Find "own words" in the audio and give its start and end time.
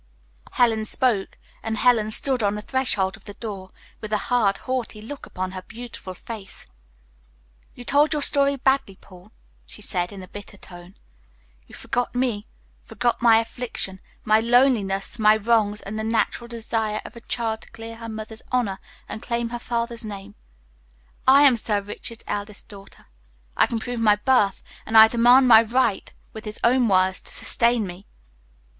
26.63-27.21